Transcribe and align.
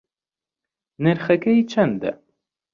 نرخەکەی 1.03 1.59
چەندە 1.71 2.11